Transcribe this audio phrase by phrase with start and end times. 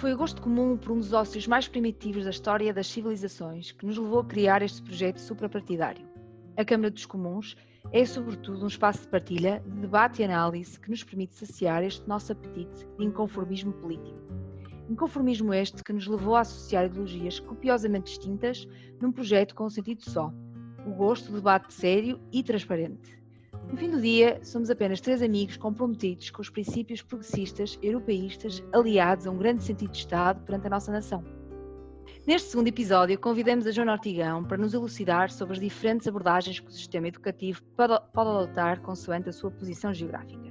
[0.00, 3.84] Foi o gosto comum por um dos ócios mais primitivos da história das civilizações que
[3.84, 6.08] nos levou a criar este projeto suprapartidário.
[6.56, 7.54] A Câmara dos Comuns
[7.92, 12.08] é, sobretudo, um espaço de partilha, de debate e análise que nos permite saciar este
[12.08, 14.18] nosso apetite de inconformismo político.
[14.88, 18.66] Inconformismo este que nos levou a associar ideologias copiosamente distintas
[19.02, 20.32] num projeto com um sentido só:
[20.86, 23.19] o gosto do debate sério e transparente.
[23.70, 29.28] No fim do dia, somos apenas três amigos comprometidos com os princípios progressistas europeístas aliados
[29.28, 31.24] a um grande sentido de Estado perante a nossa nação.
[32.26, 36.66] Neste segundo episódio, convidamos a Joana Ortigão para nos elucidar sobre as diferentes abordagens que
[36.66, 40.50] o sistema educativo pode, adotar consoante a sua posição geográfica.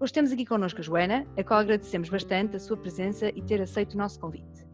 [0.00, 3.62] Hoje temos aqui connosco a Joana, a qual agradecemos bastante a sua presença e ter
[3.62, 4.66] aceito o nosso convite.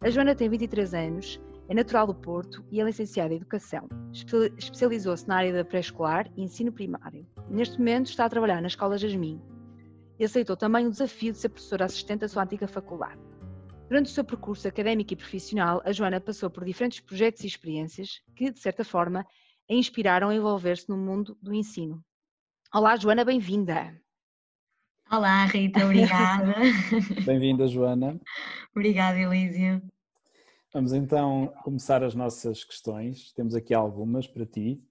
[0.00, 3.88] A Joana tem 23 anos, é natural do Porto e é licenciada em Educação.
[4.12, 7.26] Especializou-se na área da pré-escolar e ensino primário.
[7.48, 9.40] Neste momento está a trabalhar na Escola Jasmim
[10.18, 13.20] e aceitou também o desafio de ser professora assistente da sua antiga faculdade.
[13.88, 18.20] Durante o seu percurso académico e profissional, a Joana passou por diferentes projetos e experiências
[18.36, 19.26] que, de certa forma,
[19.70, 22.02] a inspiraram a envolver-se no mundo do ensino.
[22.72, 23.94] Olá, Joana, bem-vinda!
[25.10, 26.54] Olá, Rita, obrigada.
[27.24, 28.18] Bem-vinda, Joana.
[28.74, 29.82] obrigada, Elísia.
[30.74, 33.32] Vamos então começar as nossas questões.
[33.34, 34.82] Temos aqui algumas para ti.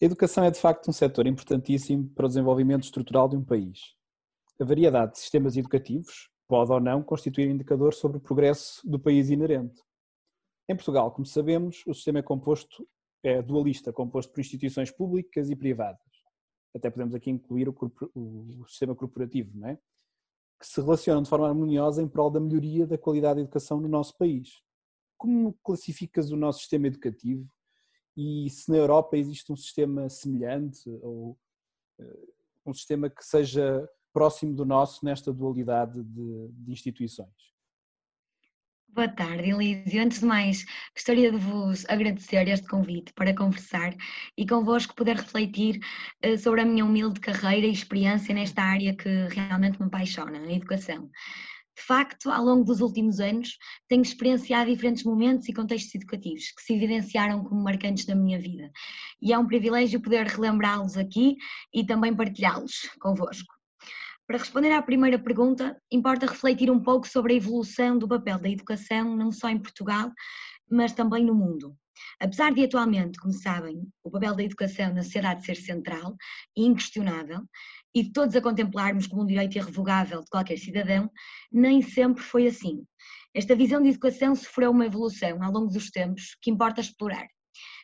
[0.00, 3.96] A educação é de facto um setor importantíssimo para o desenvolvimento estrutural de um país.
[4.60, 8.96] A variedade de sistemas educativos pode ou não constituir um indicador sobre o progresso do
[8.96, 9.82] país inerente.
[10.68, 12.88] Em Portugal, como sabemos, o sistema é composto
[13.24, 15.98] é dualista, composto por instituições públicas e privadas.
[16.72, 17.74] Até podemos aqui incluir o,
[18.14, 19.78] o sistema corporativo, não é?
[20.60, 23.88] que se relacionam de forma harmoniosa em prol da melhoria da qualidade da educação no
[23.88, 24.64] nosso país.
[25.16, 27.48] Como classificas o nosso sistema educativo
[28.16, 31.38] e se na Europa existe um sistema semelhante ou
[31.98, 32.32] uh,
[32.64, 37.56] um sistema que seja próximo do nosso nesta dualidade de, de instituições?
[38.88, 40.00] Boa tarde, Elísio.
[40.00, 43.94] Antes de mais, gostaria de vos agradecer este convite para conversar
[44.38, 45.80] e convosco poder refletir
[46.24, 50.50] uh, sobre a minha humilde carreira e experiência nesta área que realmente me apaixona, a
[50.50, 51.10] educação.
[51.76, 56.62] De facto, ao longo dos últimos anos, tenho experienciado diferentes momentos e contextos educativos que
[56.62, 58.70] se evidenciaram como marcantes na minha vida.
[59.20, 61.36] E é um privilégio poder relembrá-los aqui
[61.72, 63.54] e também partilhá-los convosco.
[64.26, 68.48] Para responder à primeira pergunta, importa refletir um pouco sobre a evolução do papel da
[68.48, 70.10] educação, não só em Portugal,
[70.68, 71.76] mas também no mundo.
[72.18, 76.16] Apesar de atualmente, como sabem, o papel da educação na sociedade ser central
[76.56, 77.42] e inquestionável,
[77.96, 81.10] e todos a contemplarmos como um direito irrevogável de qualquer cidadão,
[81.50, 82.84] nem sempre foi assim.
[83.32, 87.26] Esta visão de educação sofreu uma evolução ao longo dos tempos que importa explorar,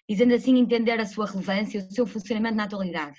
[0.07, 3.19] dizendo assim entender a sua relevância e o seu funcionamento na atualidade.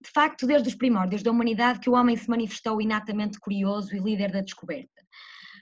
[0.00, 3.98] De facto, desde os primórdios da humanidade que o homem se manifestou inatamente curioso e
[3.98, 5.04] líder da descoberta.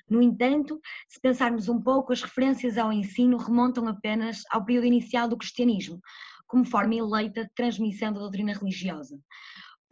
[0.07, 5.29] No entanto, se pensarmos um pouco, as referências ao ensino remontam apenas ao período inicial
[5.29, 5.99] do cristianismo,
[6.47, 9.19] como forma eleita de transmissão da doutrina religiosa.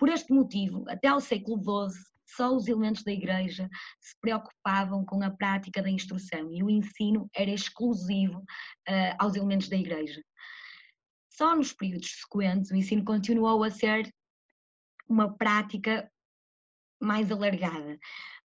[0.04, 5.24] Por este motivo, até ao século XII, só os elementos da Igreja se preocupavam com
[5.24, 10.22] a prática da instrução e o ensino era exclusivo uh, aos elementos da Igreja.
[11.30, 14.14] Só nos períodos sequentes o ensino continuou a ser
[15.08, 16.06] uma prática
[17.00, 17.98] mais alargada,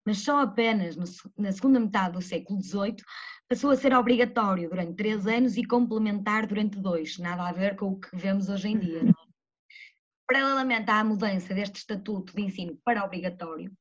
[0.06, 0.96] mas só apenas
[1.36, 3.02] na segunda metade do século XVIII
[3.48, 7.86] passou a ser obrigatório durante três anos e complementar durante dois, nada a ver com
[7.86, 9.02] o que vemos hoje em dia.
[9.02, 9.27] Não é?
[10.30, 13.72] Paralelamente à mudança deste estatuto de ensino para obrigatório,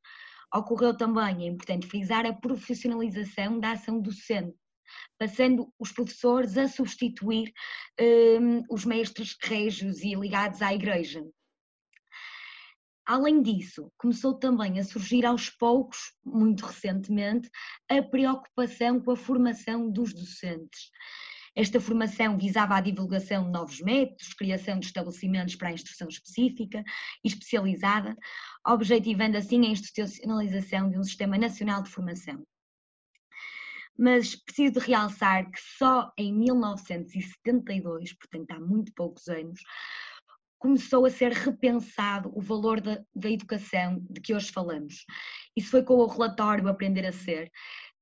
[0.55, 4.55] ocorreu também, é importante frisar, a profissionalização da ação docente,
[5.19, 7.51] passando os professores a substituir
[7.99, 11.21] um, os mestres régios e ligados à igreja.
[13.05, 17.49] Além disso, começou também a surgir aos poucos, muito recentemente,
[17.89, 20.91] a preocupação com a formação dos docentes.
[21.57, 26.83] Esta formação visava a divulgação de novos métodos, criação de estabelecimentos para a instrução específica
[27.25, 28.15] e especializada,
[28.63, 32.45] objetivando assim a institucionalização de um sistema nacional de formação.
[33.97, 39.59] Mas preciso de realçar que só em 1972, portanto há muito poucos anos,
[40.59, 45.05] começou a ser repensado o valor da, da, educação de que hoje falamos.
[45.55, 47.51] Isso foi com o relatório Aprender a Ser,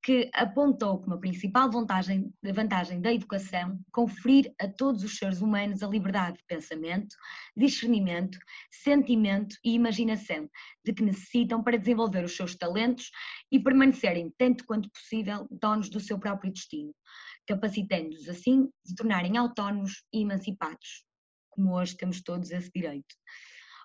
[0.05, 5.81] que apontou como a principal vantagem, vantagem da educação conferir a todos os seres humanos
[5.81, 7.15] a liberdade de pensamento,
[7.57, 8.37] discernimento,
[8.69, 10.47] sentimento e imaginação
[10.83, 13.09] de que necessitam para desenvolver os seus talentos
[13.51, 16.93] e permanecerem, tanto quanto possível, donos do seu próprio destino,
[17.47, 21.03] capacitando-os assim de tornarem autónomos e emancipados,
[21.49, 23.15] como hoje temos todos esse direito.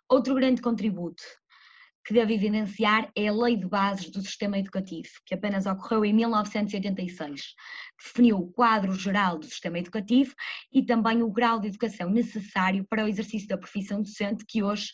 [0.06, 1.23] Outro grande contributo
[2.05, 6.12] que devo evidenciar é a Lei de Bases do Sistema Educativo, que apenas ocorreu em
[6.12, 7.41] 1986,
[7.99, 10.35] que definiu o quadro geral do sistema educativo
[10.73, 14.93] e também o grau de educação necessário para o exercício da profissão docente que hoje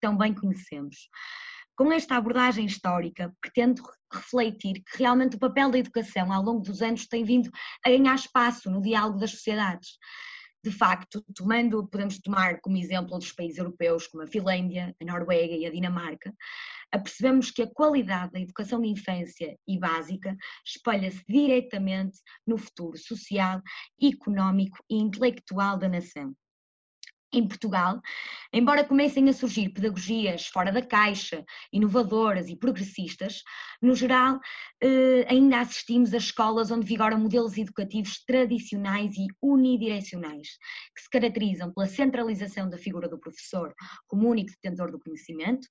[0.00, 1.08] tão bem conhecemos.
[1.76, 3.82] Com esta abordagem histórica, pretendo
[4.12, 7.50] refletir que realmente o papel da educação ao longo dos anos tem vindo
[7.84, 9.90] a ganhar espaço no diálogo das sociedades
[10.62, 15.54] de facto, tomando, podemos tomar como exemplo outros países europeus, como a Finlândia, a Noruega
[15.54, 16.34] e a Dinamarca,
[16.90, 23.62] apercebemos que a qualidade da educação de infância e básica espelha-se diretamente no futuro social,
[24.00, 26.34] económico e intelectual da nação
[27.32, 28.00] em Portugal,
[28.52, 33.42] embora comecem a surgir pedagogias fora da caixa, inovadoras e progressistas,
[33.82, 34.40] no geral
[34.82, 40.48] eh, ainda assistimos a escolas onde vigoram modelos educativos tradicionais e unidirecionais,
[40.94, 43.74] que se caracterizam pela centralização da figura do professor
[44.06, 45.66] como único detentor do conhecimento,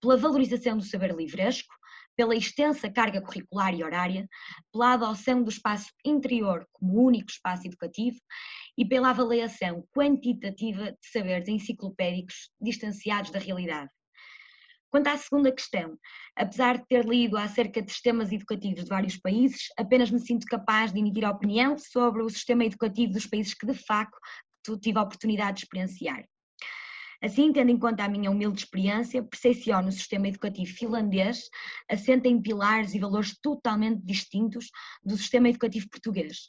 [0.00, 1.74] pela valorização do saber livresco,
[2.16, 4.28] pela extensa carga curricular e horária,
[4.72, 8.18] pela adoção do espaço interior como único espaço educativo
[8.76, 13.90] e pela avaliação quantitativa de saberes enciclopédicos distanciados da realidade.
[14.90, 15.98] Quanto à segunda questão,
[16.36, 20.92] apesar de ter lido acerca de sistemas educativos de vários países, apenas me sinto capaz
[20.92, 24.18] de emitir opinião sobre o sistema educativo dos países que de facto
[24.80, 26.24] tive a oportunidade de experienciar.
[27.22, 31.48] Assim, tendo em conta a minha humilde experiência, percepciono o sistema educativo finlandês
[31.88, 34.70] assenta em pilares e valores totalmente distintos
[35.04, 36.46] do sistema educativo português,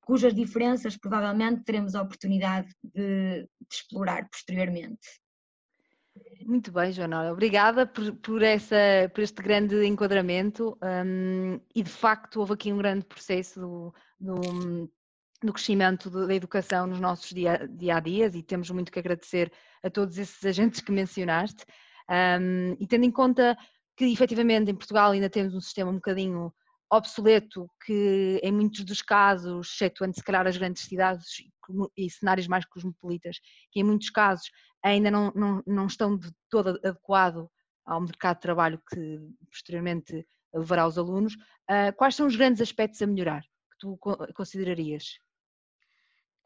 [0.00, 5.22] cujas diferenças provavelmente teremos a oportunidade de, de explorar posteriormente.
[6.44, 8.76] Muito bem, Joana, obrigada por, por, essa,
[9.14, 14.90] por este grande enquadramento um, e de facto houve aqui um grande processo do, do,
[15.42, 19.52] do crescimento da educação nos nossos dia, dia a dias e temos muito que agradecer
[19.82, 21.64] a todos esses agentes que mencionaste.
[22.10, 23.56] Um, e tendo em conta
[23.96, 26.52] que efetivamente em Portugal ainda temos um sistema um bocadinho
[26.90, 31.26] obsoleto, que em muitos dos casos, excetuando se calhar as grandes cidades
[31.96, 33.38] e cenários mais cosmopolitas,
[33.70, 34.50] que em muitos casos
[34.82, 37.48] ainda não, não, não estão de todo adequado
[37.86, 39.18] ao mercado de trabalho que
[39.50, 43.98] posteriormente levará os alunos, uh, quais são os grandes aspectos a melhorar que tu
[44.34, 45.18] considerarias?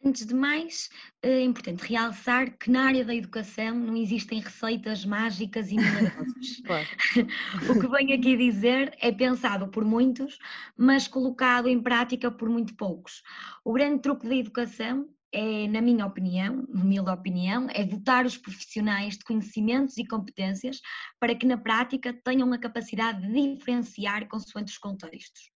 [0.05, 0.89] Antes de mais,
[1.23, 6.63] é importante realçar que na área da educação não existem receitas mágicas e milagrosas.
[7.69, 10.39] o que venho aqui dizer é pensado por muitos,
[10.77, 13.23] mas colocado em prática por muito poucos.
[13.65, 19.19] O grande truque da educação é, na minha opinião, humilde opinião, é dotar os profissionais
[19.19, 20.81] de conhecimentos e competências
[21.21, 25.51] para que na prática tenham a capacidade de diferenciar consoante os contextos.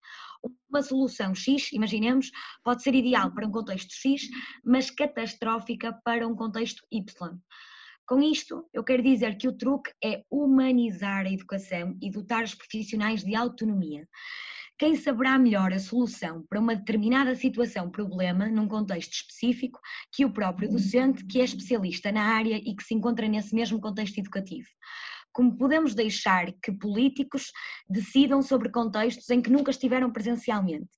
[0.69, 2.31] Uma solução X, imaginemos,
[2.62, 4.29] pode ser ideal para um contexto X,
[4.62, 7.38] mas catastrófica para um contexto Y.
[8.06, 12.55] Com isto, eu quero dizer que o truque é humanizar a educação e dotar os
[12.55, 14.06] profissionais de autonomia
[14.81, 19.79] quem saberá melhor a solução para uma determinada situação, problema, num contexto específico,
[20.11, 23.79] que o próprio docente, que é especialista na área e que se encontra nesse mesmo
[23.79, 24.67] contexto educativo.
[25.32, 27.53] Como podemos deixar que políticos
[27.91, 30.88] decidam sobre contextos em que nunca estiveram presencialmente?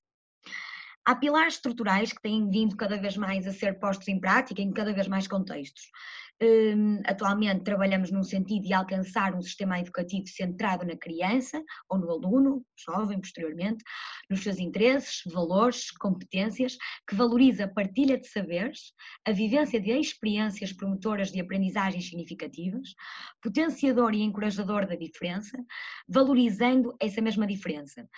[1.05, 4.71] Há pilares estruturais que têm vindo cada vez mais a ser postos em prática em
[4.71, 5.91] cada vez mais contextos.
[6.41, 12.09] Hum, atualmente trabalhamos num sentido de alcançar um sistema educativo centrado na criança ou no
[12.09, 13.83] aluno, jovem posteriormente,
[14.29, 16.75] nos seus interesses, valores, competências,
[17.07, 18.93] que valoriza a partilha de saberes,
[19.25, 22.93] a vivência de experiências promotoras de aprendizagens significativas,
[23.41, 25.57] potenciador e encorajador da diferença,
[26.09, 28.09] valorizando essa mesma diferença.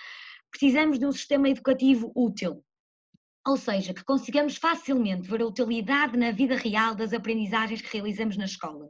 [0.50, 2.64] Precisamos de um sistema educativo útil,
[3.46, 8.38] ou seja, que consigamos facilmente ver a utilidade na vida real das aprendizagens que realizamos
[8.38, 8.90] na escola.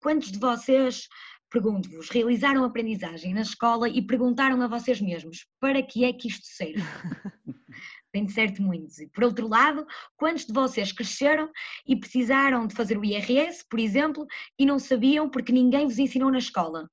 [0.00, 1.08] Quantos de vocês,
[1.50, 6.44] pergunto-vos, realizaram aprendizagem na escola e perguntaram a vocês mesmos para que é que isto
[6.44, 6.82] serve?
[8.12, 8.98] Bem de certo muitos.
[8.98, 9.84] E por outro lado,
[10.16, 11.50] quantos de vocês cresceram
[11.86, 14.26] e precisaram de fazer o IRS, por exemplo,
[14.58, 16.88] e não sabiam porque ninguém vos ensinou na escola?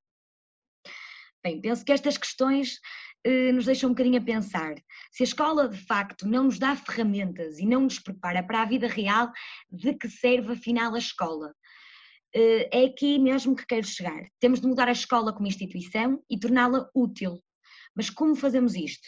[1.44, 2.78] Bem, penso que estas questões
[3.52, 4.74] nos deixa um bocadinho a pensar.
[5.10, 8.66] Se a escola de facto não nos dá ferramentas e não nos prepara para a
[8.66, 9.30] vida real,
[9.70, 11.54] de que serve afinal a escola?
[12.34, 14.26] Eh, é aqui mesmo que quero chegar.
[14.40, 17.42] Temos de mudar a escola como instituição e torná-la útil.
[17.94, 19.06] Mas como fazemos isto?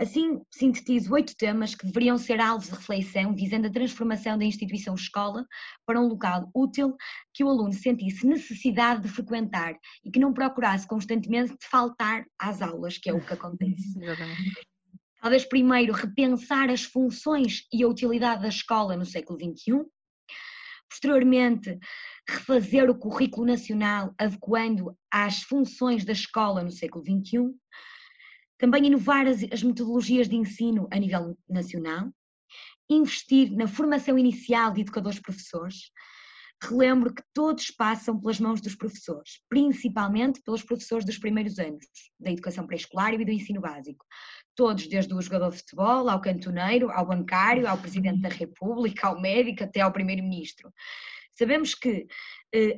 [0.00, 4.94] Assim, sintetizo oito temas que deveriam ser alvos de reflexão visando a transformação da instituição
[4.94, 5.46] escola
[5.84, 6.96] para um local útil
[7.34, 12.62] que o aluno sentisse necessidade de frequentar e que não procurasse constantemente de faltar às
[12.62, 13.92] aulas, que é o que acontece.
[15.20, 19.84] Talvez primeiro repensar as funções e a utilidade da escola no século XXI,
[20.88, 21.78] Posteriormente,
[22.28, 27.54] refazer o currículo nacional adequando às funções da escola no século XXI.
[28.60, 32.12] Também inovar as, as metodologias de ensino a nível nacional.
[32.90, 35.90] Investir na formação inicial de educadores-professores,
[36.62, 41.86] relembro que todos passam pelas mãos dos professores, principalmente pelos professores dos primeiros anos,
[42.18, 44.04] da educação pré-escolar e do ensino básico.
[44.54, 49.18] Todos, desde o jogador de futebol, ao cantoneiro, ao bancário, ao presidente da República, ao
[49.18, 50.70] médico, até ao primeiro-ministro.
[51.32, 52.06] Sabemos que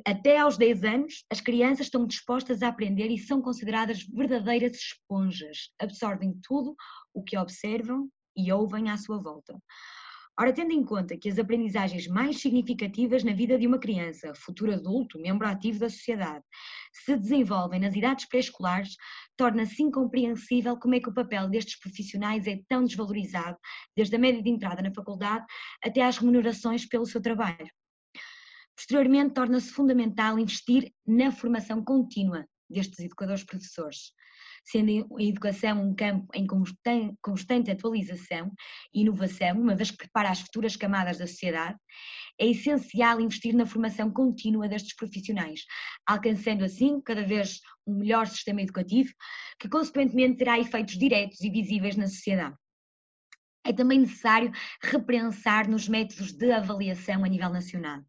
[0.05, 5.69] até aos 10 anos as crianças estão dispostas a aprender e são consideradas verdadeiras esponjas,
[5.79, 6.75] absorvem tudo
[7.13, 9.57] o que observam e ouvem à sua volta.
[10.39, 14.73] Ora, tendo em conta que as aprendizagens mais significativas na vida de uma criança, futuro
[14.73, 16.43] adulto, membro ativo da sociedade,
[16.91, 18.95] se desenvolvem nas idades pré-escolares,
[19.37, 23.57] torna-se incompreensível como é que o papel destes profissionais é tão desvalorizado,
[23.95, 25.45] desde a média de entrada na faculdade
[25.83, 27.69] até às remunerações pelo seu trabalho.
[28.75, 34.13] Posteriormente, torna-se fundamental investir na formação contínua destes educadores-professores
[34.65, 36.47] sendo a educação um campo em
[37.21, 38.51] constante atualização
[38.93, 41.77] e inovação, uma vez que prepara as futuras camadas da sociedade,
[42.39, 45.65] é essencial investir na formação contínua destes profissionais,
[46.07, 49.13] alcançando assim cada vez um melhor sistema educativo,
[49.59, 52.55] que consequentemente terá efeitos diretos e visíveis na sociedade.
[53.65, 54.51] É também necessário
[54.81, 58.01] repensar nos métodos de avaliação a nível nacional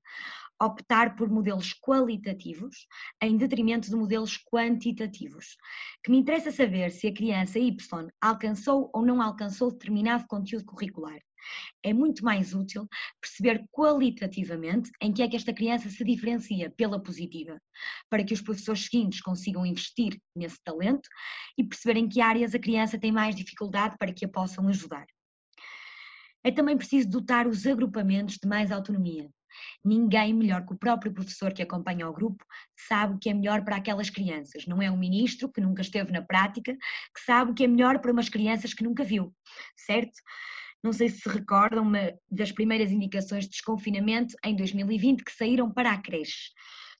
[0.64, 2.86] optar por modelos qualitativos
[3.22, 5.56] em detrimento de modelos quantitativos.
[6.02, 7.76] Que me interessa saber se a criança Y
[8.20, 11.18] alcançou ou não alcançou determinado conteúdo curricular.
[11.82, 12.88] É muito mais útil
[13.20, 17.60] perceber qualitativamente em que é que esta criança se diferencia pela positiva,
[18.08, 21.08] para que os professores seguintes consigam investir nesse talento
[21.58, 25.06] e perceber em que áreas a criança tem mais dificuldade para que a possam ajudar.
[26.42, 29.30] É também preciso dotar os agrupamentos de mais autonomia,
[29.84, 32.44] Ninguém melhor que o próprio professor que acompanha o grupo
[32.88, 34.66] sabe o que é melhor para aquelas crianças.
[34.66, 37.98] Não é um ministro que nunca esteve na prática que sabe o que é melhor
[38.00, 39.34] para umas crianças que nunca viu,
[39.76, 40.14] certo?
[40.82, 41.90] Não sei se se recordam
[42.30, 46.50] das primeiras indicações de desconfinamento em 2020 que saíram para a creche.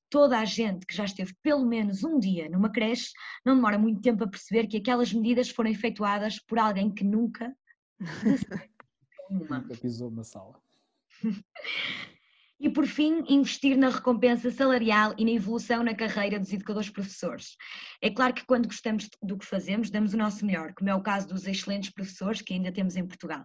[0.09, 3.11] Toda a gente que já esteve pelo menos um dia numa creche
[3.45, 7.55] não demora muito tempo a perceber que aquelas medidas foram efetuadas por alguém que nunca
[9.31, 10.59] nunca pisou uma sala.
[12.65, 17.59] E por fim, investir na recompensa salarial e na evolução na carreira dos educadores professores.
[18.01, 21.03] É claro que quando gostamos do que fazemos, damos o nosso melhor, como é o
[21.03, 23.45] caso dos excelentes professores que ainda temos em Portugal.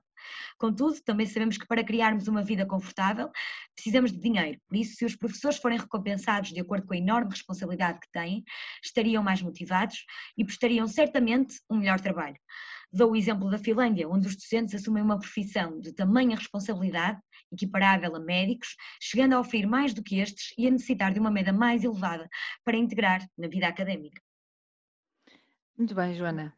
[0.57, 3.29] Contudo, também sabemos que para criarmos uma vida confortável,
[3.75, 4.57] precisamos de dinheiro.
[4.69, 8.41] Por isso, se os professores forem recompensados de acordo com a enorme responsabilidade que têm,
[8.81, 9.97] estariam mais motivados
[10.37, 12.37] e prestariam certamente um melhor trabalho.
[12.91, 17.19] Dou o exemplo da Finlândia, onde os docentes assumem uma profissão de tamanha responsabilidade,
[17.51, 21.29] equiparável a médicos, chegando a oferir mais do que estes e a necessitar de uma
[21.29, 22.27] média mais elevada
[22.63, 24.19] para integrar na vida académica.
[25.77, 26.53] Muito bem, Joana.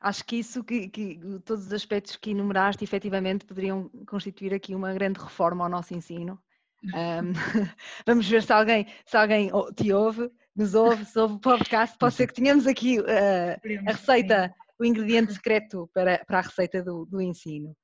[0.00, 4.92] Acho que isso, que, que, todos os aspectos que enumeraste, efetivamente poderiam constituir aqui uma
[4.92, 6.38] grande reforma ao nosso ensino.
[6.84, 7.32] Um,
[8.06, 11.96] vamos ver se alguém, se alguém te ouve, nos ouve, se ouve o podcast.
[11.98, 16.82] Pode ser que tenhamos aqui uh, a receita o ingrediente secreto para, para a receita
[16.82, 17.76] do, do ensino.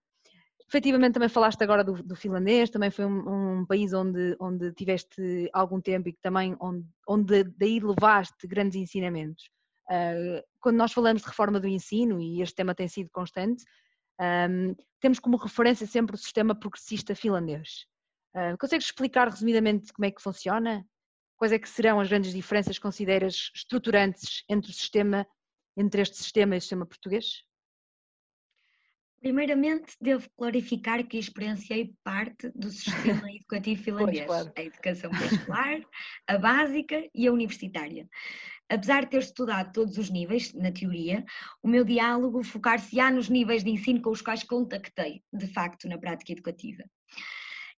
[0.68, 5.50] Efetivamente, também falaste agora do, do finlandês, também foi um, um, país onde, onde tiveste
[5.52, 9.50] algum tempo e que também onde, onde daí levaste grandes ensinamentos.
[9.90, 13.64] Uh, quando nós falamos de reforma do ensino, e este tema tem sido constante,
[14.18, 17.84] um, temos como referência sempre o sistema progressista finlandês.
[18.34, 20.86] Uh, consegues explicar resumidamente como é que funciona?
[21.36, 25.26] Quais é que serão as grandes diferenças consideras estruturantes entre o sistema
[25.76, 27.44] entre este sistema e o sistema português?
[29.22, 34.52] Primeiramente, devo clarificar que experienciei parte do sistema educativo finlandês, pois, claro.
[34.56, 35.80] a educação pré-escolar,
[36.26, 38.08] a básica e a universitária.
[38.68, 41.24] Apesar de ter estudado todos os níveis, na teoria,
[41.62, 45.98] o meu diálogo focar-se-á nos níveis de ensino com os quais contactei, de facto, na
[45.98, 46.82] prática educativa.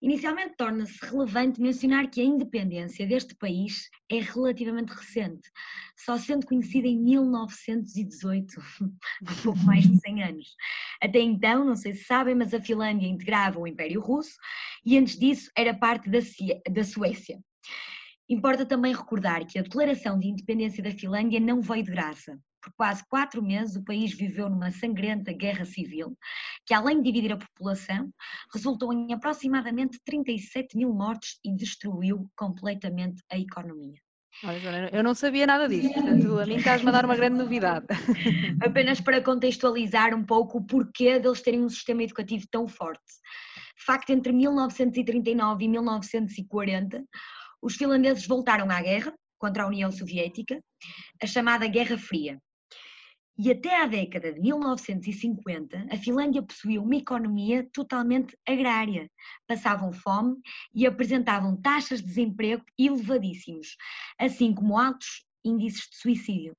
[0.03, 5.49] Inicialmente, torna-se relevante mencionar que a independência deste país é relativamente recente,
[5.95, 8.59] só sendo conhecida em 1918,
[9.25, 10.55] há pouco mais de 100 anos.
[11.01, 14.35] Até então, não sei se sabem, mas a Finlândia integrava o Império Russo
[14.85, 16.19] e antes disso era parte da,
[16.69, 17.39] da Suécia.
[18.27, 22.37] Importa também recordar que a declaração de independência da Finlândia não veio de graça.
[22.63, 26.17] Por quase quatro meses, o país viveu numa sangrenta guerra civil,
[26.65, 28.09] que além de dividir a população,
[28.53, 33.99] resultou em aproximadamente 37 mil mortes e destruiu completamente a economia.
[34.43, 37.85] Olha, eu não sabia nada disso, portanto, a mim estás-me a dar uma grande novidade.
[38.65, 43.03] Apenas para contextualizar um pouco o porquê deles terem um sistema educativo tão forte.
[43.77, 47.03] De facto, entre 1939 e 1940,
[47.61, 50.59] os finlandeses voltaram à guerra contra a União Soviética,
[51.21, 52.39] a chamada Guerra Fria.
[53.35, 59.09] E até à década de 1950, a Finlândia possuía uma economia totalmente agrária.
[59.47, 60.37] Passavam fome
[60.73, 63.75] e apresentavam taxas de desemprego elevadíssimos,
[64.19, 66.55] assim como altos índices de suicídio.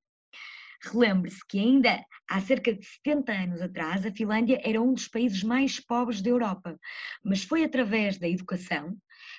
[0.83, 5.43] Relembre-se que ainda há cerca de 70 anos atrás a Finlândia era um dos países
[5.43, 6.79] mais pobres da Europa,
[7.25, 8.97] mas foi através da educação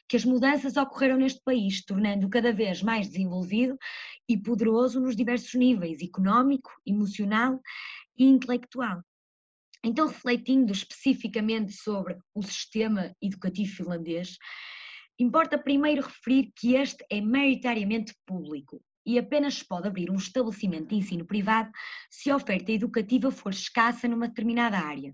[0.08, 3.78] que as mudanças ocorreram neste país, tornando-o cada vez mais desenvolvido
[4.28, 7.60] e poderoso nos diversos níveis económico, emocional
[8.18, 9.04] e intelectual.
[9.84, 14.38] Então, refletindo especificamente sobre o sistema educativo finlandês,
[15.20, 20.96] importa primeiro referir que este é maioritariamente público, e apenas pode abrir um estabelecimento de
[20.96, 21.70] ensino privado
[22.10, 25.14] se a oferta educativa for escassa numa determinada área.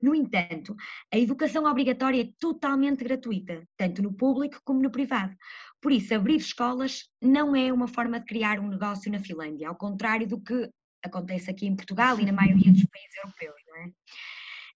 [0.00, 0.76] No entanto,
[1.12, 5.34] a educação obrigatória é totalmente gratuita, tanto no público como no privado.
[5.80, 9.76] Por isso, abrir escolas não é uma forma de criar um negócio na Finlândia, ao
[9.76, 10.68] contrário do que
[11.04, 13.92] acontece aqui em Portugal e na maioria dos países europeus, não é?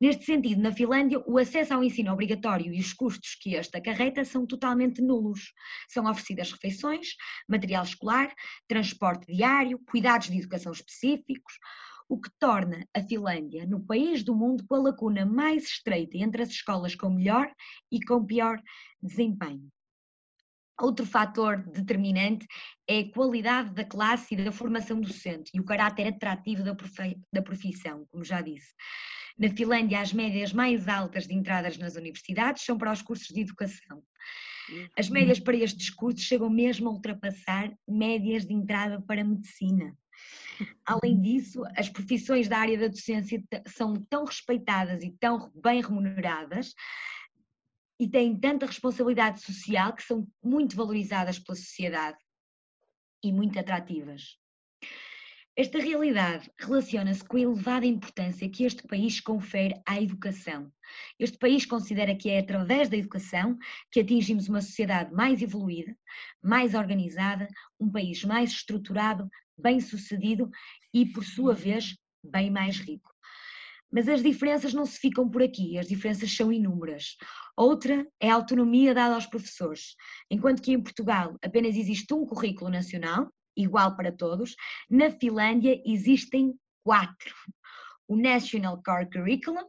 [0.00, 4.24] Neste sentido, na Finlândia, o acesso ao ensino obrigatório e os custos que este acarreta
[4.24, 5.52] são totalmente nulos.
[5.88, 7.14] São oferecidas refeições,
[7.48, 8.32] material escolar,
[8.66, 11.54] transporte diário, cuidados de educação específicos,
[12.08, 16.42] o que torna a Finlândia no país do mundo com a lacuna mais estreita entre
[16.42, 17.48] as escolas com melhor
[17.90, 18.60] e com pior
[19.00, 19.70] desempenho.
[20.82, 22.44] Outro fator determinante
[22.88, 28.04] é a qualidade da classe e da formação docente e o caráter atrativo da profissão,
[28.10, 28.74] como já disse.
[29.38, 33.42] Na Finlândia, as médias mais altas de entradas nas universidades são para os cursos de
[33.42, 34.02] educação.
[34.98, 35.14] As uhum.
[35.14, 39.96] médias para estes cursos chegam mesmo a ultrapassar médias de entrada para a medicina.
[40.84, 46.74] Além disso, as profissões da área da docência são tão respeitadas e tão bem remuneradas
[48.02, 52.18] e têm tanta responsabilidade social que são muito valorizadas pela sociedade
[53.22, 54.36] e muito atrativas.
[55.54, 60.72] Esta realidade relaciona-se com a elevada importância que este país confere à educação.
[61.16, 63.56] Este país considera que é através da educação
[63.92, 65.96] que atingimos uma sociedade mais evoluída,
[66.42, 67.46] mais organizada,
[67.78, 70.50] um país mais estruturado, bem-sucedido
[70.92, 73.11] e, por sua vez, bem mais rico.
[73.92, 77.16] Mas as diferenças não se ficam por aqui, as diferenças são inúmeras.
[77.56, 79.94] Outra é a autonomia dada aos professores.
[80.30, 84.54] Enquanto que em Portugal apenas existe um currículo nacional, igual para todos.
[84.88, 87.34] Na Finlândia existem quatro.
[88.08, 89.66] O National Core Curriculum,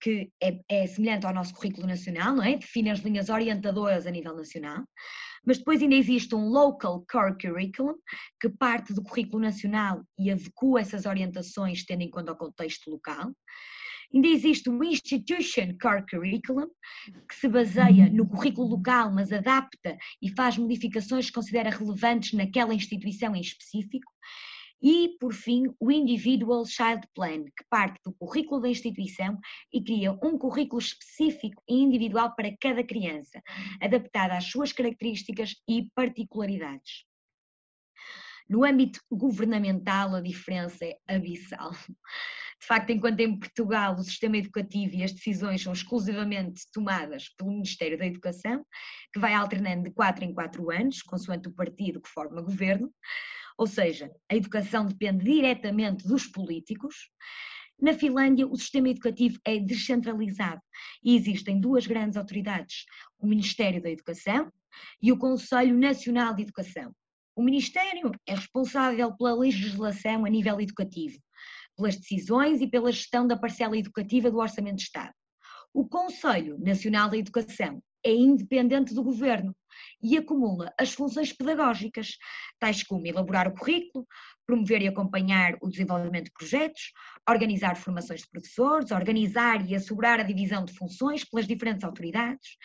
[0.00, 2.56] que é, é, semelhante ao nosso currículo nacional, não é?
[2.56, 4.84] Define as linhas orientadoras a nível nacional.
[5.44, 7.94] Mas depois ainda existe um Local Core Curriculum,
[8.40, 13.32] que parte do currículo nacional e adequa essas orientações tendo em conta o contexto local.
[14.14, 16.68] Ainda existe o Institution Core Curriculum,
[17.28, 22.74] que se baseia no currículo local, mas adapta e faz modificações que considera relevantes naquela
[22.74, 24.12] instituição em específico.
[24.82, 29.38] E, por fim, o Individual Child Plan, que parte do currículo da instituição
[29.72, 33.40] e cria um currículo específico e individual para cada criança,
[33.80, 37.04] adaptado às suas características e particularidades.
[38.48, 41.70] No âmbito governamental, a diferença é abissal.
[41.70, 47.50] De facto, enquanto em Portugal o sistema educativo e as decisões são exclusivamente tomadas pelo
[47.50, 48.64] Ministério da Educação,
[49.12, 52.92] que vai alternando de 4 em 4 anos, consoante o partido que forma governo,
[53.62, 57.08] ou seja, a educação depende diretamente dos políticos.
[57.80, 60.60] Na Finlândia, o sistema educativo é descentralizado
[61.00, 62.84] e existem duas grandes autoridades:
[63.20, 64.52] o Ministério da Educação
[65.00, 66.92] e o Conselho Nacional de Educação.
[67.36, 71.20] O Ministério é responsável pela legislação a nível educativo,
[71.76, 75.14] pelas decisões e pela gestão da parcela educativa do Orçamento de Estado.
[75.72, 79.54] O Conselho Nacional da Educação é independente do governo
[80.02, 82.16] e acumula as funções pedagógicas,
[82.58, 84.06] tais como elaborar o currículo,
[84.46, 86.92] promover e acompanhar o desenvolvimento de projetos,
[87.28, 92.56] organizar formações de professores, organizar e assegurar a divisão de funções pelas diferentes autoridades.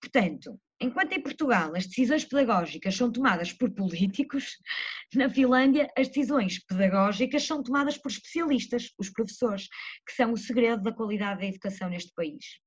[0.00, 4.56] Portanto, Enquanto em Portugal as decisões pedagógicas são tomadas por políticos,
[5.12, 9.66] na Finlândia as decisões pedagógicas são tomadas por especialistas, os professores,
[10.06, 12.60] que são o segredo da qualidade da educação neste país.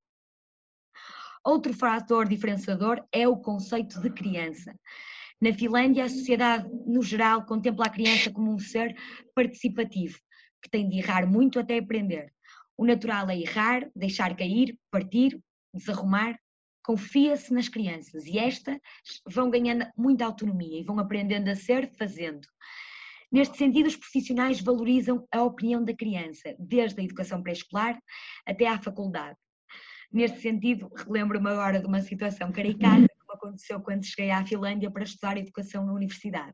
[1.44, 4.76] Outro fator diferenciador é o conceito de criança.
[5.42, 8.96] Na Finlândia, a sociedade, no geral, contempla a criança como um ser
[9.34, 10.20] participativo,
[10.62, 12.32] que tem de errar muito até aprender.
[12.78, 15.40] O natural é errar, deixar cair, partir,
[15.74, 16.40] desarrumar,
[16.84, 18.78] confia-se nas crianças e estas
[19.28, 22.48] vão ganhando muita autonomia e vão aprendendo a ser fazendo.
[23.32, 27.98] Neste sentido, os profissionais valorizam a opinião da criança, desde a educação pré-escolar
[28.46, 29.38] até à faculdade.
[30.12, 34.92] Neste sentido, relembro-me agora de uma situação caricata que me aconteceu quando cheguei à Finlândia
[34.92, 36.54] para estudar educação na universidade.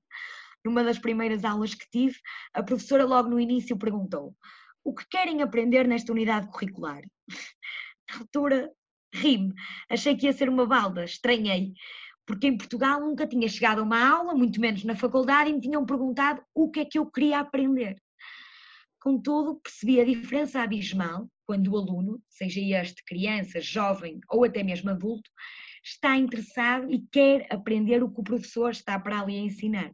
[0.63, 2.15] Numa das primeiras aulas que tive,
[2.53, 4.35] a professora logo no início perguntou:
[4.83, 7.01] O que querem aprender nesta unidade curricular?
[8.09, 8.71] Na altura,
[9.13, 9.53] ri-me,
[9.89, 11.73] achei que ia ser uma balda, estranhei,
[12.27, 15.61] porque em Portugal nunca tinha chegado a uma aula, muito menos na faculdade, e me
[15.61, 17.97] tinham perguntado o que é que eu queria aprender.
[19.07, 24.89] Contudo, percebi a diferença abismal quando o aluno, seja este criança, jovem ou até mesmo
[24.89, 25.31] adulto,
[25.81, 29.93] está interessado e quer aprender o que o professor está para ali a ensinar.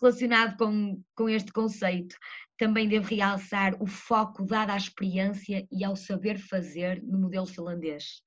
[0.00, 2.16] Relacionado com, com este conceito,
[2.56, 8.22] também devo realçar o foco dado à experiência e ao saber fazer no modelo finlandês.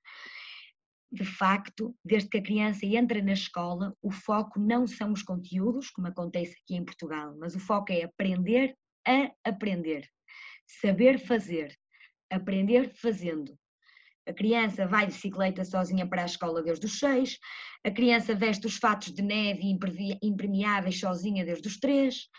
[1.13, 5.91] De facto, desde que a criança entra na escola, o foco não são os conteúdos,
[5.91, 8.75] como acontece aqui em Portugal, mas o foco é aprender
[9.07, 10.09] a aprender
[10.81, 11.77] saber fazer,
[12.29, 13.57] aprender fazendo.
[14.27, 17.37] A criança vai de bicicleta sozinha para a escola desde os seis,
[17.83, 19.77] a criança veste os fatos de neve
[20.21, 22.29] impermeáveis sozinha desde os três,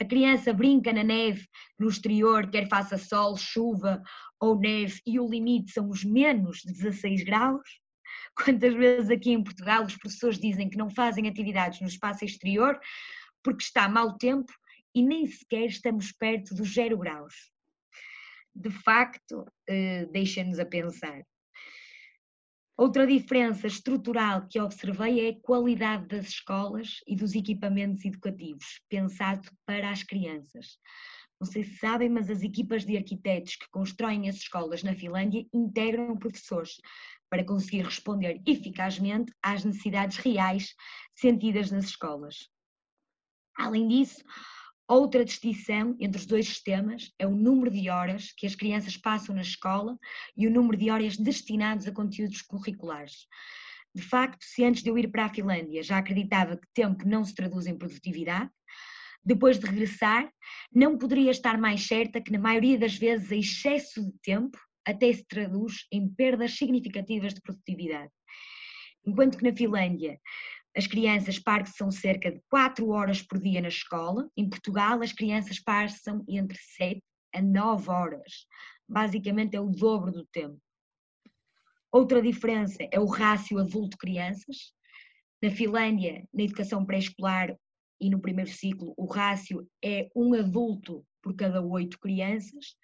[0.00, 1.46] a criança brinca na neve
[1.78, 4.02] no exterior, quer faça sol, chuva
[4.40, 7.83] ou neve, e o limite são os menos de 16 graus.
[8.36, 12.78] Quantas vezes aqui em Portugal os professores dizem que não fazem atividades no espaço exterior
[13.42, 14.52] porque está mau tempo
[14.94, 17.54] e nem sequer estamos perto dos zero graus
[18.54, 21.22] de facto eh, deixa-nos a pensar.
[22.76, 29.48] Outra diferença estrutural que observei é a qualidade das escolas e dos equipamentos educativos, pensado
[29.64, 30.78] para as crianças.
[31.40, 35.44] Não sei se sabem, mas as equipas de arquitetos que constroem as escolas na Finlândia
[35.52, 36.76] integram professores
[37.34, 40.72] para conseguir responder eficazmente às necessidades reais
[41.16, 42.48] sentidas nas escolas.
[43.58, 44.22] Além disso,
[44.86, 49.34] Outra distinção entre os dois sistemas é o número de horas que as crianças passam
[49.34, 49.98] na escola
[50.36, 53.26] e o número de horas destinados a conteúdos curriculares.
[53.94, 57.24] De facto, se antes de eu ir para a Finlândia já acreditava que tempo não
[57.24, 58.50] se traduz em produtividade,
[59.24, 60.30] depois de regressar,
[60.70, 65.12] não poderia estar mais certa que na maioria das vezes o excesso de tempo até
[65.12, 68.12] se traduz em perdas significativas de produtividade.
[69.06, 70.18] Enquanto que na Finlândia
[70.76, 74.28] as crianças passam cerca de 4 horas por dia na escola.
[74.36, 77.00] Em Portugal, as crianças passam entre 7
[77.32, 78.46] a 9 horas.
[78.88, 80.60] Basicamente é o dobro do tempo.
[81.92, 84.74] Outra diferença é o rácio adulto-crianças.
[85.40, 87.56] Na Finlândia, na educação pré-escolar
[88.00, 92.74] e no primeiro ciclo, o rácio é um adulto por cada oito crianças.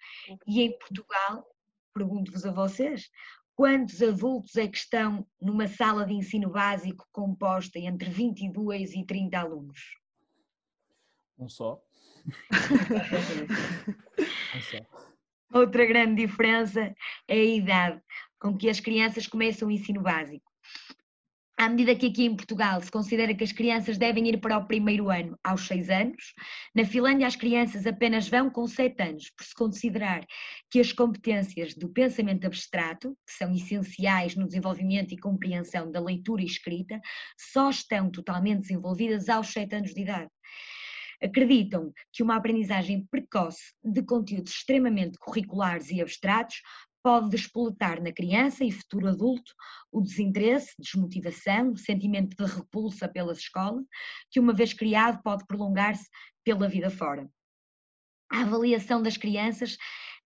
[0.47, 1.45] E em Portugal,
[1.93, 3.09] pergunto-vos a vocês,
[3.61, 9.39] Quantos adultos é que estão numa sala de ensino básico composta entre 22 e 30
[9.39, 9.79] alunos?
[11.37, 11.79] Um só.
[14.55, 14.77] um só.
[15.53, 16.95] Outra grande diferença
[17.27, 18.01] é a idade
[18.39, 20.50] com que as crianças começam o ensino básico
[21.61, 24.65] à medida que aqui em Portugal se considera que as crianças devem ir para o
[24.65, 26.33] primeiro ano aos seis anos,
[26.73, 30.25] na Finlândia as crianças apenas vão com sete anos, por se considerar
[30.71, 36.41] que as competências do pensamento abstrato, que são essenciais no desenvolvimento e compreensão da leitura
[36.41, 36.99] e escrita,
[37.37, 40.31] só estão totalmente desenvolvidas aos sete anos de idade.
[41.21, 46.55] Acreditam que uma aprendizagem precoce de conteúdos extremamente curriculares e abstratos
[47.03, 49.53] pode despoletar na criança e futuro adulto
[49.91, 53.85] o desinteresse, desmotivação, sentimento de repulsa pelas escolas,
[54.29, 56.07] que uma vez criado pode prolongar-se
[56.43, 57.29] pela vida fora.
[58.31, 59.77] A avaliação das crianças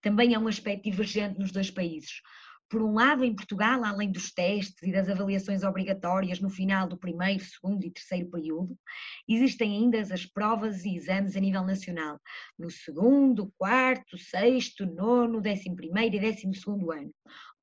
[0.02, 2.22] também é um aspecto divergente nos dois países.
[2.67, 6.97] Por um lado, em Portugal, além dos testes e das avaliações obrigatórias no final do
[6.97, 8.75] primeiro, segundo e terceiro período,
[9.28, 12.19] existem ainda as provas e exames a nível nacional,
[12.58, 17.13] no segundo, quarto, sexto, nono, décimo primeiro e décimo segundo ano.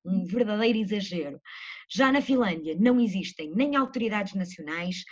[0.05, 1.39] Um verdadeiro exagero.
[1.89, 5.03] Já na Finlândia não existem nem autoridades nacionais,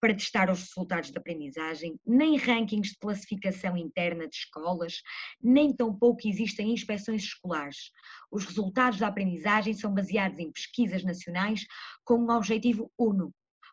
[0.00, 5.02] para testar os resultados da aprendizagem, nem rankings de classificação interna de escolas,
[5.42, 7.90] nem tampouco existem inspeções escolares.
[8.30, 11.66] Os resultados da aprendizagem são baseados em pesquisas nacionais
[12.04, 13.32] com um objetivo uno,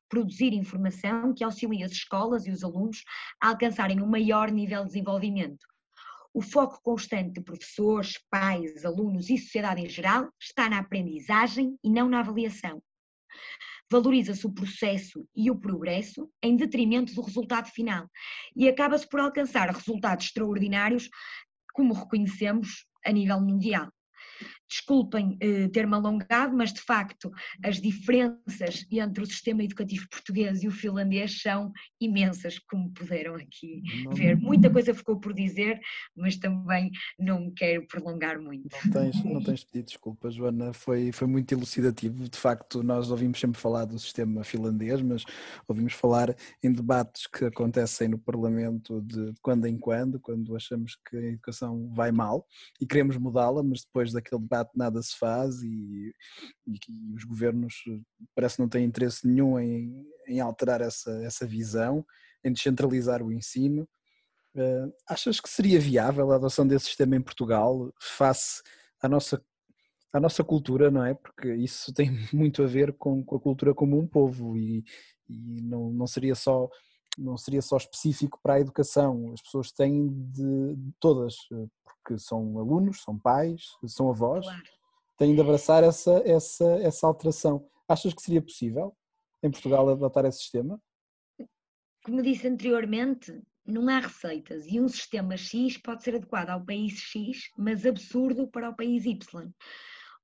[0.09, 3.03] produzir informação que auxilie as escolas e os alunos
[3.41, 5.65] a alcançarem um maior nível de desenvolvimento.
[6.33, 11.89] O foco constante de professores, pais, alunos e sociedade em geral está na aprendizagem e
[11.89, 12.81] não na avaliação
[13.93, 18.09] valoriza-se o processo e o progresso em detrimento do resultado final
[18.55, 21.09] e acaba-se por alcançar resultados extraordinários,
[21.73, 23.89] como reconhecemos a nível mundial.
[24.69, 27.31] Desculpem eh, ter-me alongado, mas de facto
[27.63, 33.83] as diferenças entre o sistema educativo português e o finlandês são imensas, como puderam aqui
[34.03, 34.35] não, ver.
[34.37, 35.79] Muita coisa ficou por dizer,
[36.15, 38.75] mas também não quero prolongar muito.
[38.85, 42.27] Não tens, não tens pedido desculpa, Joana, foi, foi muito elucidativo.
[42.27, 45.23] De facto, nós ouvimos sempre falar do sistema finlandês, mas
[45.67, 51.17] ouvimos falar em debates que acontecem no Parlamento de quando em quando, quando achamos que
[51.17, 52.47] a educação vai mal
[52.79, 56.13] e queremos mudá-la, mas depois daquele debate nada se faz e,
[56.67, 57.99] e, e os governos eh,
[58.35, 62.05] parece não têm interesse nenhum em, em alterar essa, essa visão,
[62.43, 63.87] em descentralizar o ensino.
[64.55, 68.61] Uh, achas que seria viável a adoção desse sistema em Portugal face
[69.01, 69.43] à nossa,
[70.11, 71.15] à nossa cultura, não é?
[71.15, 74.83] Porque isso tem muito a ver com, com a cultura como um povo e,
[75.27, 76.69] e não, não seria só
[77.17, 82.57] não seria só específico para a educação, as pessoas têm de, todas, eh, porque são
[82.57, 84.63] alunos, são pais, são avós, claro.
[85.17, 87.67] têm de abraçar essa, essa, essa alteração.
[87.87, 88.95] Achas que seria possível
[89.41, 90.81] em Portugal adotar esse sistema?
[92.03, 96.93] Como disse anteriormente, não há receitas e um sistema X pode ser adequado ao país
[96.93, 99.51] X, mas absurdo para o país Y.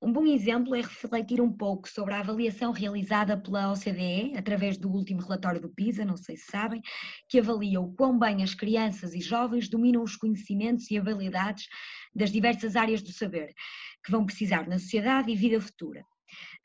[0.02, 4.90] Um bom exemplo é refletir um pouco sobre a avaliação realizada pela OCDE, através do
[4.90, 6.82] último relatório do PISA, não sei se sabem,
[7.28, 11.68] que avalia o quão bem as crianças e jovens dominam os conhecimentos e habilidades
[12.16, 13.54] das diversas áreas do saber,
[14.02, 16.06] que vão precisar na sociedade e vida futura.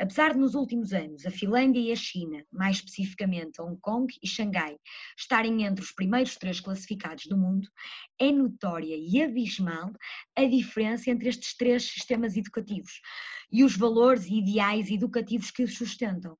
[0.01, 4.27] Apesar de nos últimos anos a Finlândia e a China, mais especificamente Hong Kong e
[4.27, 4.77] Xangai,
[5.17, 7.69] estarem entre os primeiros três classificados do mundo,
[8.19, 9.93] é notória e abismal
[10.35, 13.01] a diferença entre estes três sistemas educativos
[13.53, 16.37] e os valores e ideais educativos que os sustentam.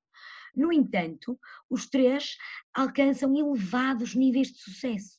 [0.53, 1.39] No entanto,
[1.69, 2.35] os três
[2.73, 5.17] alcançam elevados níveis de sucesso.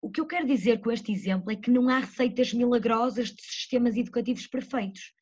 [0.00, 3.42] O que eu quero dizer com este exemplo é que não há receitas milagrosas de
[3.42, 5.12] sistemas educativos perfeitos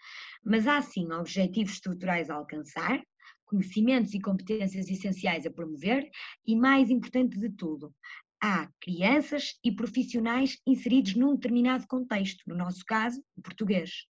[0.45, 3.03] mas há sim objetivos estruturais a alcançar,
[3.45, 6.09] conhecimentos e competências essenciais a promover
[6.47, 7.93] e, mais importante de tudo,
[8.41, 14.07] há crianças e profissionais inseridos num determinado contexto, no nosso caso, o português.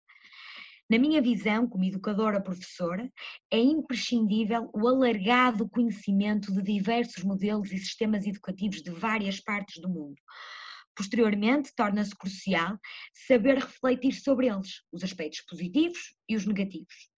[0.90, 3.08] Na minha visão, como educadora professora,
[3.48, 9.88] é imprescindível o alargado conhecimento de diversos modelos e sistemas educativos de várias partes do
[9.88, 10.20] mundo,
[10.94, 12.78] Posteriormente, torna-se crucial
[13.26, 17.10] saber refletir sobre eles, os aspectos positivos e os negativos.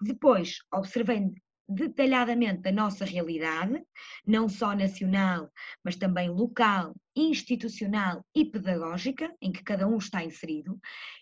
[0.00, 1.34] Depois, observando
[1.70, 3.80] detalhadamente a nossa realidade,
[4.26, 5.48] não só nacional,
[5.84, 10.78] mas também local, institucional e pedagógica, em que cada um está inserido,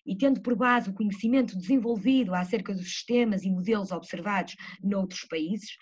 [0.07, 5.77] e tendo por base o conhecimento desenvolvido acerca dos sistemas e modelos observados noutros países,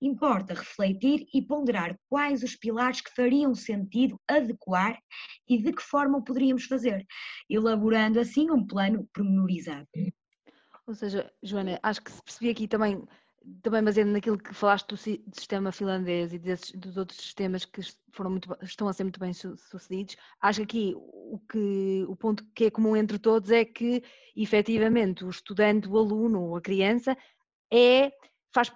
[0.00, 4.98] importa refletir e ponderar quais os pilares que fariam sentido adequar
[5.48, 7.04] e de que forma o poderíamos fazer,
[7.50, 9.88] elaborando assim um plano pormenorizado.
[10.86, 13.00] Ou seja, Joana, acho que se percebi aqui também
[13.62, 17.80] também baseado naquilo que falaste do sistema finlandês e desses, dos outros sistemas que
[18.12, 22.44] foram muito, estão a ser muito bem sucedidos, acho que aqui o, que, o ponto
[22.54, 24.02] que é comum entre todos é que
[24.36, 27.16] efetivamente o estudante, o aluno, a criança
[27.72, 28.12] é,
[28.52, 28.72] faz,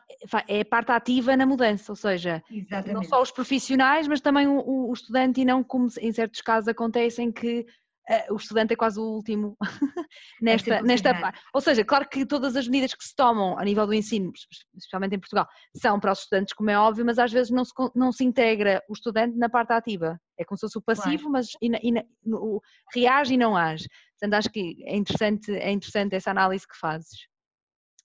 [0.49, 2.95] é parte ativa na mudança, ou seja, Exatamente.
[2.95, 6.69] não só os profissionais, mas também o, o estudante e não como em certos casos
[6.69, 7.67] acontece em que
[8.11, 9.57] uh, o estudante é quase o último
[10.41, 11.41] nesta, nesta parte.
[11.55, 14.33] Ou seja, claro que todas as medidas que se tomam a nível do ensino,
[14.77, 17.73] especialmente em Portugal, são para os estudantes, como é óbvio, mas às vezes não se,
[17.95, 20.19] não se integra o estudante na parte ativa.
[20.39, 21.33] É como se fosse o passivo, claro.
[21.33, 22.61] mas e, e, o,
[22.95, 23.89] reage e não age.
[24.19, 27.27] Portanto, acho que é interessante, é interessante essa análise que fazes.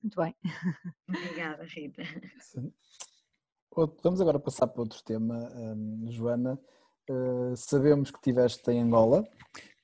[0.01, 0.35] Muito bem.
[1.07, 2.03] Obrigada, Rita.
[2.39, 2.73] Sim.
[4.03, 6.59] Vamos agora passar para outro tema, um, Joana.
[7.11, 9.27] Uh, sabemos que estiveste em Angola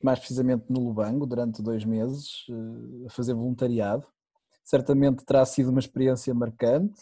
[0.01, 4.07] mais precisamente no Lubango, durante dois meses, eh, a fazer voluntariado.
[4.63, 7.01] Certamente terá sido uma experiência marcante,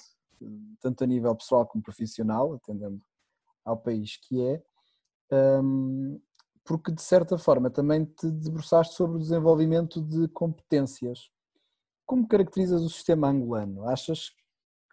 [0.80, 3.02] tanto a nível pessoal como profissional, atendendo
[3.64, 4.64] ao país que é,
[6.64, 11.32] porque de certa forma também te debruçaste sobre o desenvolvimento de competências.
[12.06, 13.88] Como caracterizas o sistema angolano?
[13.88, 14.30] Achas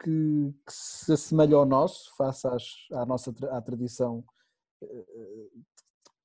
[0.02, 4.41] que, que se assemelha ao nosso, face às, à nossa à tradição eh,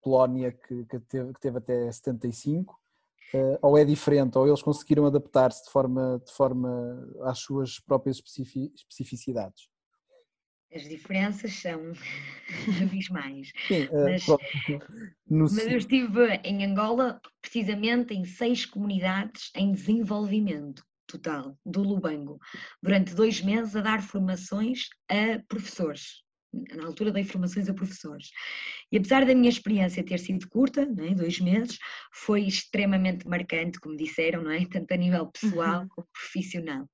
[0.08, 4.62] colónia que, que, teve, que teve até 75, uh, eh, ou é diferente, ou eles
[4.62, 9.68] conseguiram adaptar-se de forma, de forma às suas próprias especificidades?
[10.74, 11.94] As diferenças são
[12.82, 13.52] abismais.
[13.68, 14.40] Sim, uh,
[15.30, 22.38] mas, mas eu estive em Angola precisamente em seis comunidades em desenvolvimento total do Lubango,
[22.84, 26.27] durante dois meses a dar formações a professores
[26.76, 28.30] na altura dei formações a professores.
[28.92, 31.14] E apesar da minha experiência ter sido curta, é?
[31.14, 31.78] dois meses,
[32.12, 34.66] foi extremamente marcante, como disseram, não é?
[34.66, 35.88] tanto a nível pessoal uhum.
[35.90, 36.90] como profissional.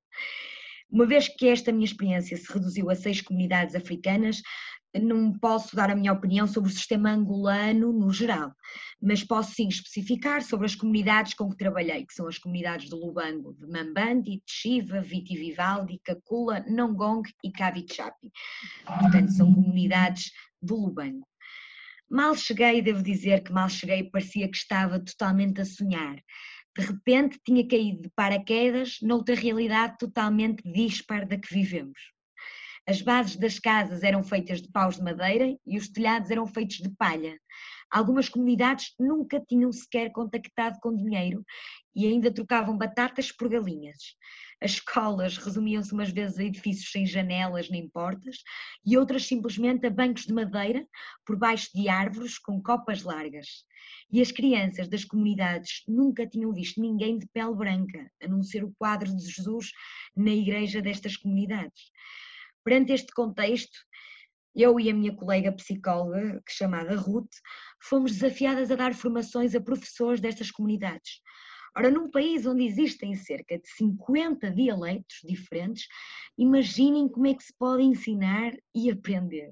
[0.90, 4.42] Uma vez que esta minha experiência se reduziu a seis comunidades africanas,
[5.02, 8.54] não posso dar a minha opinião sobre o sistema angolano no geral,
[9.02, 12.96] mas posso sim especificar sobre as comunidades com que trabalhei, que são as comunidades de
[12.96, 18.32] Lubango, de Mambandi, Chiva, Viti Vivaldi, Kakula, Nongong e Kavichapi.
[18.86, 21.28] Portanto, são comunidades de Lubango.
[22.10, 26.22] Mal cheguei, devo dizer que mal cheguei, parecia que estava totalmente a sonhar.
[26.78, 32.13] De repente tinha caído de paraquedas noutra realidade totalmente dispar da que vivemos.
[32.86, 36.78] As bases das casas eram feitas de paus de madeira e os telhados eram feitos
[36.78, 37.40] de palha.
[37.90, 41.46] Algumas comunidades nunca tinham sequer contactado com dinheiro
[41.96, 44.18] e ainda trocavam batatas por galinhas.
[44.62, 48.38] As escolas resumiam-se umas vezes a edifícios sem janelas nem portas
[48.86, 50.86] e outras simplesmente a bancos de madeira
[51.26, 53.64] por baixo de árvores com copas largas.
[54.12, 58.64] E as crianças das comunidades nunca tinham visto ninguém de pele branca, a não ser
[58.64, 59.72] o quadro de Jesus
[60.16, 61.92] na igreja destas comunidades.
[62.64, 63.78] Perante este contexto,
[64.56, 67.34] eu e a minha colega psicóloga, chamada Ruth,
[67.82, 71.22] fomos desafiadas a dar formações a professores destas comunidades.
[71.76, 75.88] Ora, num país onde existem cerca de 50 dialetos diferentes,
[76.38, 79.52] imaginem como é que se pode ensinar e aprender.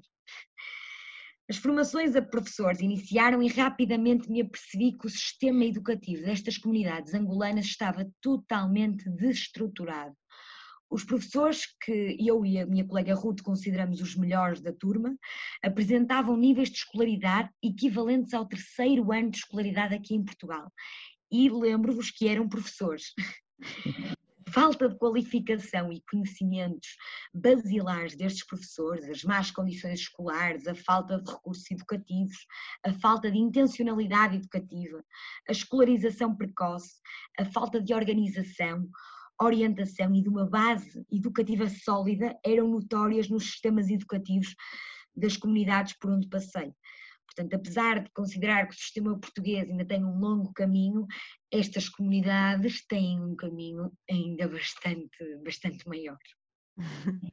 [1.50, 7.12] As formações a professores iniciaram e rapidamente me apercebi que o sistema educativo destas comunidades
[7.12, 10.16] angolanas estava totalmente desestruturado.
[10.92, 15.16] Os professores que eu e a minha colega Ruth consideramos os melhores da turma
[15.62, 20.70] apresentavam níveis de escolaridade equivalentes ao terceiro ano de escolaridade aqui em Portugal.
[21.30, 23.14] E lembro-vos que eram professores.
[24.52, 26.88] falta de qualificação e conhecimentos
[27.32, 32.36] basilares destes professores, as más condições escolares, a falta de recursos educativos,
[32.84, 35.02] a falta de intencionalidade educativa,
[35.48, 37.00] a escolarização precoce,
[37.38, 38.86] a falta de organização,
[39.40, 44.54] orientação e de uma base educativa sólida eram notórias nos sistemas educativos
[45.14, 46.72] das comunidades por onde passei.
[47.26, 51.06] Portanto, apesar de considerar que o sistema português ainda tem um longo caminho,
[51.50, 56.18] estas comunidades têm um caminho ainda bastante, bastante maior.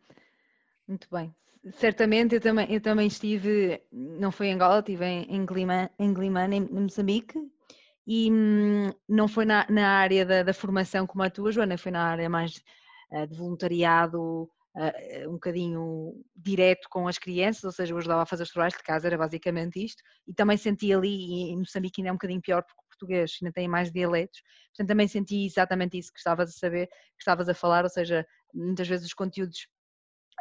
[0.88, 1.36] Muito bem.
[1.74, 6.64] Certamente eu também, eu também estive, não foi em Angola, estive em, em Glimane, em,
[6.64, 7.38] em Moçambique,
[8.12, 11.92] e hum, não foi na, na área da, da, formação como a tua, Joana, foi
[11.92, 12.60] na área mais
[13.12, 18.26] uh, de voluntariado, uh, um bocadinho direto com as crianças, ou seja, eu ajudava a
[18.26, 22.10] fazer os trabalhos de casa, era basicamente isto, e também senti ali, em Moçambique ainda
[22.10, 25.96] é um bocadinho pior porque o português ainda tem mais dialetos, portanto também senti exatamente
[26.00, 29.68] isso que estavas a saber, que estavas a falar, ou seja, muitas vezes os conteúdos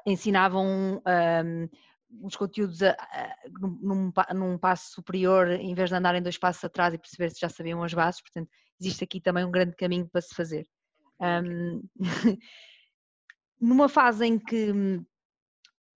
[0.07, 1.69] ensinavam um,
[2.23, 6.95] os conteúdos a, a, num, num, passo superior, em vez de andarem dois passos atrás
[6.95, 8.49] e perceber se já sabiam as bases, portanto,
[8.81, 10.67] existe aqui também um grande caminho para se fazer.
[11.21, 11.83] Um,
[13.61, 14.73] numa fase em que,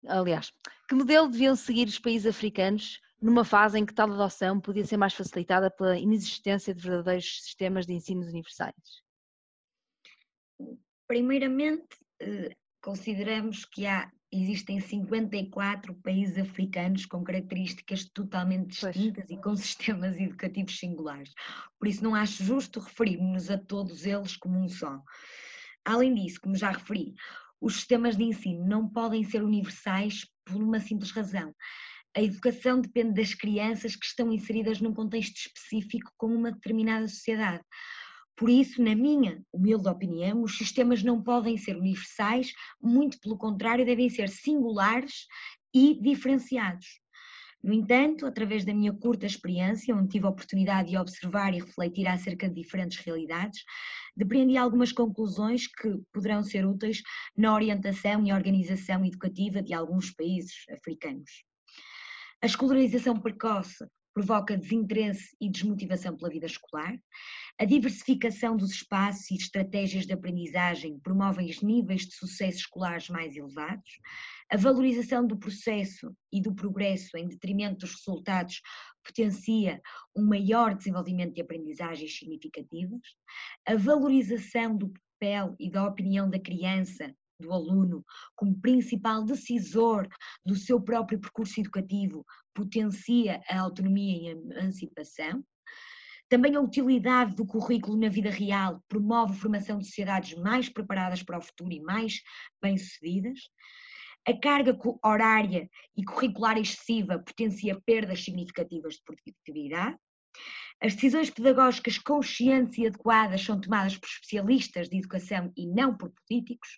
[0.06, 0.52] aliás,
[0.88, 4.96] que modelo deviam seguir os países africanos numa fase em que tal adoção podia ser
[4.96, 8.74] mais facilitada pela inexistência de verdadeiros sistemas de ensino universais?
[11.06, 19.38] Primeiramente, eh, consideramos que há existem 54 países africanos com características totalmente distintas pois.
[19.38, 21.34] e com sistemas educativos singulares.
[21.78, 25.00] Por isso, não acho justo referirmos a todos eles como um só.
[25.84, 27.14] Além disso, como já referi,
[27.60, 31.54] os sistemas de ensino não podem ser universais por uma simples razão.
[32.16, 37.64] A educação depende das crianças que estão inseridas num contexto específico com uma determinada sociedade.
[38.36, 43.84] Por isso, na minha humilde opinião, os sistemas não podem ser universais, muito pelo contrário,
[43.84, 45.26] devem ser singulares
[45.74, 47.02] e diferenciados.
[47.62, 52.08] No entanto, através da minha curta experiência, onde tive a oportunidade de observar e refletir
[52.08, 53.62] acerca de diferentes realidades,
[54.16, 57.02] depreendi algumas conclusões que poderão ser úteis
[57.36, 61.44] na orientação e organização educativa de alguns países africanos.
[62.42, 66.98] A escolarização precoce provoca desinteresse e desmotivação pela vida escolar.
[67.58, 73.36] A diversificação dos espaços e estratégias de aprendizagem promovem os níveis de sucesso escolares mais
[73.36, 73.90] elevados.
[74.50, 78.60] A valorização do processo e do progresso em detrimento dos resultados
[79.02, 79.80] potencia
[80.14, 83.00] um maior desenvolvimento de aprendizagens significativas.
[83.66, 90.08] A valorização do papel e da opinião da criança do aluno como principal decisor
[90.44, 92.24] do seu próprio percurso educativo
[92.54, 95.44] potencia a autonomia e a emancipação.
[96.28, 101.22] Também a utilidade do currículo na vida real promove a formação de sociedades mais preparadas
[101.22, 102.22] para o futuro e mais
[102.62, 103.38] bem-sucedidas.
[104.26, 104.74] A carga
[105.04, 109.98] horária e curricular excessiva potencia perdas significativas de produtividade.
[110.84, 116.10] As decisões pedagógicas conscientes e adequadas são tomadas por especialistas de educação e não por
[116.10, 116.70] políticos.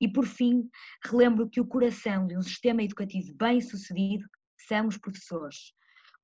[0.00, 0.68] E, por fim,
[1.04, 4.28] relembro que o coração de um sistema educativo bem-sucedido
[4.66, 5.72] são os professores.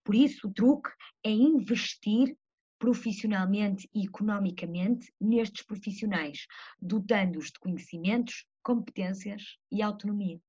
[0.03, 0.91] Por isso, o truque
[1.23, 2.37] é investir
[2.77, 6.49] profissionalmente e economicamente nestes profissionais,
[6.81, 10.41] dotando-os de conhecimentos, competências e autonomia.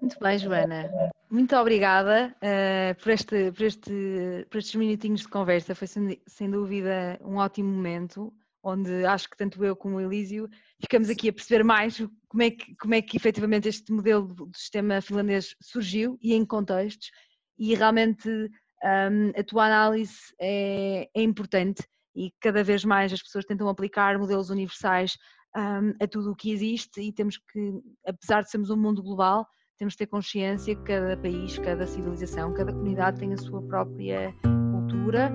[0.00, 0.90] Muito bem, Joana.
[1.30, 5.74] Muito obrigada uh, por, este, por, este, por estes minutinhos de conversa.
[5.74, 8.32] Foi sem, sem, dúvida um ótimo momento,
[8.62, 10.48] onde acho que tanto eu como o Elísio
[10.80, 14.50] ficamos aqui a perceber mais como é que, como é que efetivamente este modelo do
[14.54, 17.10] sistema finlandês surgiu e em contextos.
[17.58, 21.82] E realmente um, a tua análise é, é, importante
[22.14, 25.16] e cada vez mais as pessoas tentam aplicar modelos universais
[25.56, 29.46] um, a tudo o que existe e temos que, apesar de sermos um mundo global,
[29.78, 34.34] temos de ter consciência que cada país, cada civilização, cada comunidade tem a sua própria
[34.72, 35.32] cultura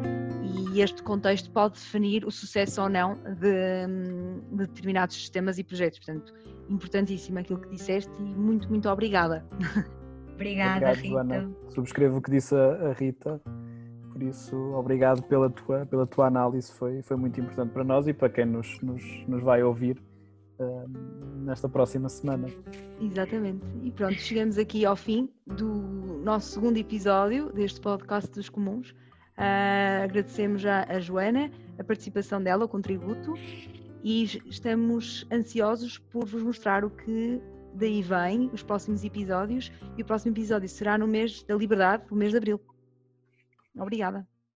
[0.74, 3.86] e este contexto pode definir o sucesso ou não de,
[4.52, 6.00] de determinados sistemas e projetos.
[6.00, 6.34] Portanto,
[6.70, 9.46] importantíssimo aquilo que disseste e muito, muito obrigada.
[10.34, 11.08] Obrigada, obrigado, Rita.
[11.08, 11.52] Joana.
[11.70, 13.39] Subscrevo o que disse a Rita,
[14.12, 18.14] por isso, obrigado pela tua, pela tua análise, foi, foi muito importante para nós e
[18.14, 20.02] para quem nos, nos, nos vai ouvir
[21.41, 22.47] nesta próxima semana.
[23.01, 23.66] Exatamente.
[23.82, 25.74] E pronto, chegamos aqui ao fim do
[26.24, 28.91] nosso segundo episódio deste podcast dos comuns.
[28.91, 33.34] Uh, agradecemos já a Joana, a participação dela, o contributo,
[34.03, 37.41] e estamos ansiosos por vos mostrar o que
[37.74, 42.16] daí vem os próximos episódios e o próximo episódio será no mês da Liberdade, o
[42.16, 42.59] mês de Abril.
[43.76, 44.30] Obrigada.